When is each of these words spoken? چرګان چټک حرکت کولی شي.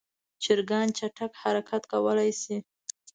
چرګان 0.43 0.87
چټک 0.97 1.31
حرکت 1.41 1.83
کولی 1.91 2.31
شي. 2.41 2.57